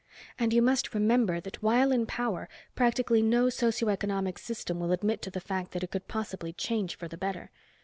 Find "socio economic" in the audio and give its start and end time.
3.51-4.39